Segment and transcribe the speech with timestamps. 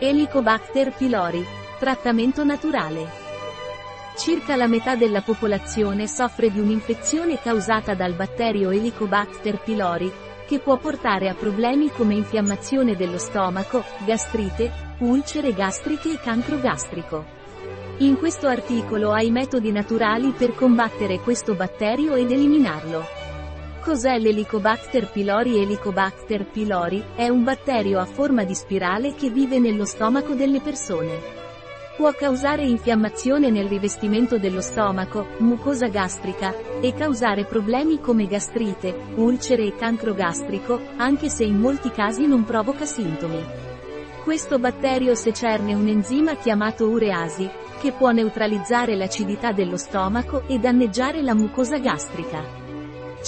[0.00, 1.44] Helicobacter pylori.
[1.76, 3.04] Trattamento naturale.
[4.16, 10.08] Circa la metà della popolazione soffre di un'infezione causata dal batterio Helicobacter pylori,
[10.46, 17.24] che può portare a problemi come infiammazione dello stomaco, gastrite, ulcere gastriche e cancro gastrico.
[17.96, 23.17] In questo articolo hai metodi naturali per combattere questo batterio ed eliminarlo.
[23.88, 25.62] Cos'è l'Helicobacter pylori?
[25.62, 31.18] Helicobacter pylori è un batterio a forma di spirale che vive nello stomaco delle persone.
[31.96, 39.64] Può causare infiammazione nel rivestimento dello stomaco, mucosa gastrica, e causare problemi come gastrite, ulcere
[39.64, 43.42] e cancro gastrico, anche se in molti casi non provoca sintomi.
[44.22, 47.48] Questo batterio secerne un enzima chiamato ureasi,
[47.80, 52.57] che può neutralizzare l'acidità dello stomaco e danneggiare la mucosa gastrica.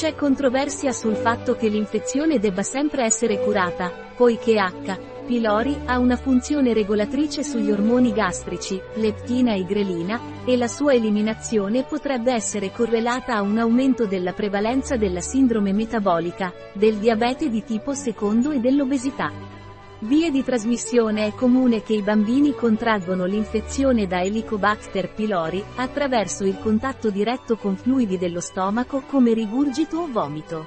[0.00, 4.98] C'è controversia sul fatto che l'infezione debba sempre essere curata, poiché H.
[5.26, 11.82] pylori ha una funzione regolatrice sugli ormoni gastrici, leptina e grelina, e la sua eliminazione
[11.82, 17.92] potrebbe essere correlata a un aumento della prevalenza della sindrome metabolica, del diabete di tipo
[17.92, 19.59] secondo e dell'obesità.
[20.02, 26.58] Vie di trasmissione È comune che i bambini contraggono l'infezione da Helicobacter pylori, attraverso il
[26.58, 30.66] contatto diretto con fluidi dello stomaco come rigurgito o vomito.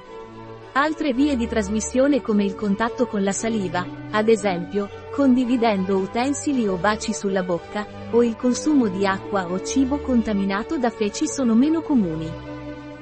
[0.74, 6.76] Altre vie di trasmissione come il contatto con la saliva, ad esempio, condividendo utensili o
[6.76, 11.82] baci sulla bocca, o il consumo di acqua o cibo contaminato da feci sono meno
[11.82, 12.30] comuni.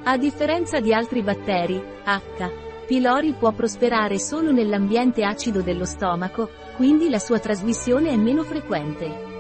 [0.04, 7.08] A differenza di altri batteri, H pylori può prosperare solo nell'ambiente acido dello stomaco, quindi
[7.08, 9.30] la sua trasmissione è meno frequente.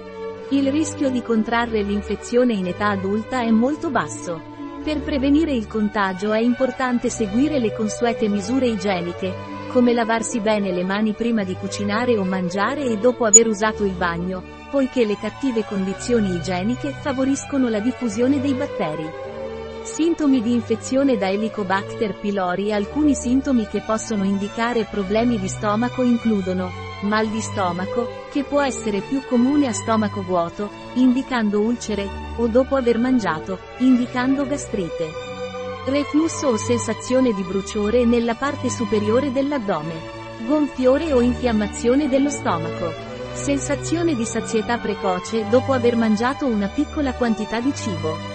[0.50, 4.50] Il rischio di contrarre l'infezione in età adulta è molto basso.
[4.84, 9.32] Per prevenire il contagio è importante seguire le consuete misure igieniche,
[9.72, 13.92] come lavarsi bene le mani prima di cucinare o mangiare e dopo aver usato il
[13.92, 19.31] bagno, poiché le cattive condizioni igieniche favoriscono la diffusione dei batteri.
[19.82, 26.70] Sintomi di infezione da Helicobacter pylori Alcuni sintomi che possono indicare problemi di stomaco includono
[27.02, 32.76] mal di stomaco, che può essere più comune a stomaco vuoto, indicando ulcere, o dopo
[32.76, 35.10] aver mangiato, indicando gastrite.
[35.86, 40.20] Reflusso o sensazione di bruciore nella parte superiore dell'addome.
[40.46, 42.92] Gonfiore o infiammazione dello stomaco.
[43.32, 48.31] Sensazione di sazietà precoce dopo aver mangiato una piccola quantità di cibo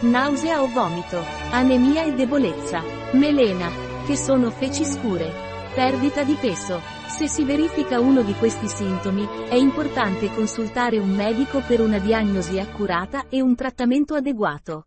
[0.00, 2.82] nausea o vomito, anemia e debolezza,
[3.12, 3.70] melena,
[4.04, 5.32] che sono feci scure,
[5.74, 6.80] perdita di peso.
[7.06, 12.58] Se si verifica uno di questi sintomi, è importante consultare un medico per una diagnosi
[12.58, 14.86] accurata e un trattamento adeguato.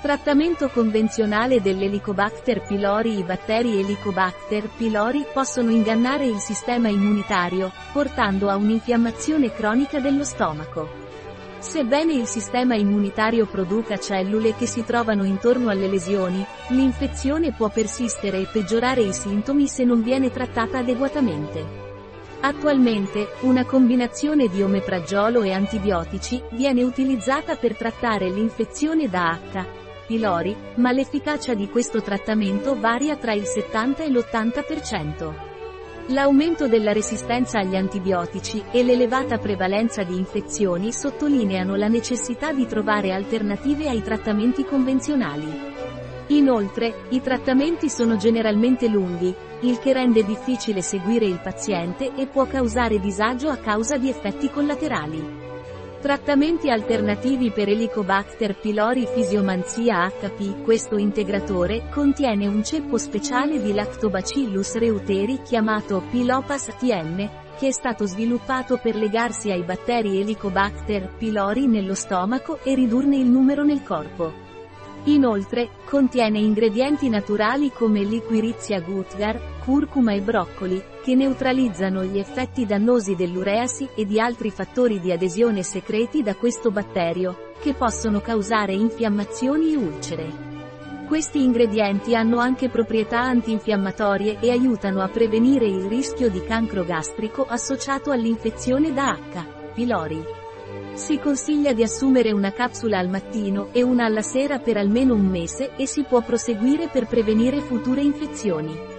[0.00, 8.54] Trattamento convenzionale dell'Helicobacter pylori I batteri Helicobacter pylori possono ingannare il sistema immunitario, portando a
[8.54, 11.07] un'infiammazione cronica dello stomaco.
[11.58, 18.38] Sebbene il sistema immunitario produca cellule che si trovano intorno alle lesioni, l'infezione può persistere
[18.40, 21.86] e peggiorare i sintomi se non viene trattata adeguatamente.
[22.40, 29.66] Attualmente, una combinazione di omepragiolo e antibiotici viene utilizzata per trattare l'infezione da H.
[30.06, 35.47] pylori, ma l'efficacia di questo trattamento varia tra il 70 e l'80%.
[36.10, 43.12] L'aumento della resistenza agli antibiotici e l'elevata prevalenza di infezioni sottolineano la necessità di trovare
[43.12, 45.46] alternative ai trattamenti convenzionali.
[46.28, 52.46] Inoltre, i trattamenti sono generalmente lunghi, il che rende difficile seguire il paziente e può
[52.46, 55.47] causare disagio a causa di effetti collaterali.
[56.00, 64.76] Trattamenti alternativi per Helicobacter pylori Fisiomanzia HP Questo integratore contiene un ceppo speciale di Lactobacillus
[64.76, 67.28] reuteri chiamato Pilopas TM,
[67.58, 73.26] che è stato sviluppato per legarsi ai batteri Helicobacter pylori nello stomaco e ridurne il
[73.26, 74.32] numero nel corpo.
[75.04, 83.14] Inoltre, contiene ingredienti naturali come liquirizia gutgar, curcuma e broccoli, che neutralizzano gli effetti dannosi
[83.14, 89.74] dell'ureasi e di altri fattori di adesione secreti da questo batterio, che possono causare infiammazioni
[89.74, 90.32] e ulcere.
[91.06, 97.44] Questi ingredienti hanno anche proprietà antinfiammatorie e aiutano a prevenire il rischio di cancro gastrico
[97.46, 99.72] associato all'infezione da H.
[99.74, 100.24] pylori.
[100.94, 105.26] Si consiglia di assumere una capsula al mattino e una alla sera per almeno un
[105.26, 108.96] mese e si può proseguire per prevenire future infezioni.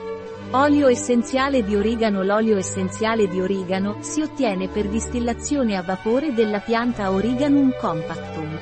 [0.51, 6.57] Olio essenziale di origano L'olio essenziale di origano si ottiene per distillazione a vapore della
[6.57, 8.57] pianta Origanum compactum.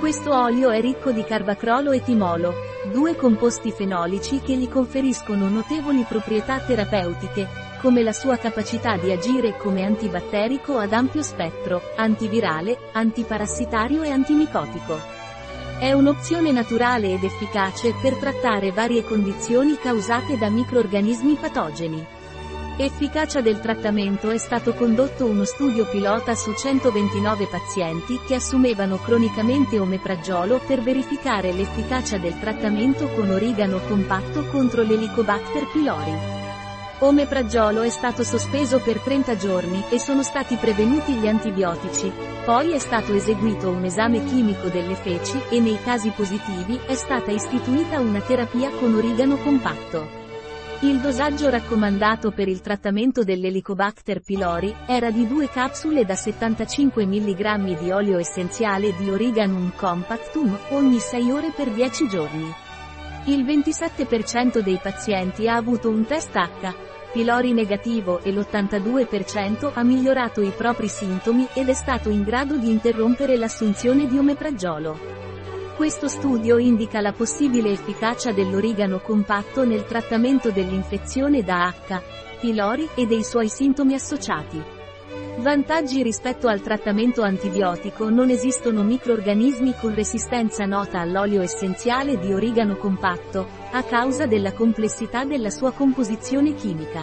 [0.00, 2.54] Questo olio è ricco di carbacrolo e timolo,
[2.90, 7.46] due composti fenolici che gli conferiscono notevoli proprietà terapeutiche,
[7.82, 15.21] come la sua capacità di agire come antibatterico ad ampio spettro, antivirale, antiparassitario e antimicotico.
[15.82, 22.06] È un'opzione naturale ed efficace per trattare varie condizioni causate da microorganismi patogeni.
[22.76, 29.80] Efficacia del trattamento è stato condotto uno studio pilota su 129 pazienti che assumevano cronicamente
[29.80, 36.41] omepragiolo per verificare l'efficacia del trattamento con origano compatto contro l'Helicobacter pylori.
[37.02, 42.12] Omepragiolo è stato sospeso per 30 giorni e sono stati prevenuti gli antibiotici.
[42.44, 47.32] Poi è stato eseguito un esame chimico delle feci e nei casi positivi è stata
[47.32, 50.20] istituita una terapia con origano compatto.
[50.82, 57.80] Il dosaggio raccomandato per il trattamento dell'Helicobacter pylori era di 2 capsule da 75 mg
[57.80, 62.54] di olio essenziale di Origanum compactum ogni 6 ore per 10 giorni.
[63.24, 70.40] Il 27% dei pazienti ha avuto un test H, pylori negativo e l'82% ha migliorato
[70.40, 74.98] i propri sintomi ed è stato in grado di interrompere l'assunzione di omepragiolo.
[75.76, 82.00] Questo studio indica la possibile efficacia dell'origano compatto nel trattamento dell'infezione da H.
[82.40, 84.81] pylori e dei suoi sintomi associati.
[85.38, 92.76] Vantaggi rispetto al trattamento antibiotico non esistono microorganismi con resistenza nota all'olio essenziale di origano
[92.76, 97.02] compatto, a causa della complessità della sua composizione chimica.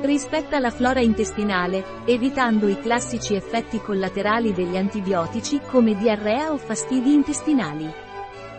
[0.00, 7.12] Rispetta la flora intestinale, evitando i classici effetti collaterali degli antibiotici come diarrea o fastidi
[7.12, 7.88] intestinali.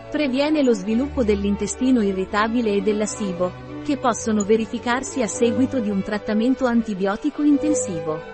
[0.08, 6.00] Previene lo sviluppo dell'intestino irritabile e della SIBO, che possono verificarsi a seguito di un
[6.00, 8.33] trattamento antibiotico intensivo.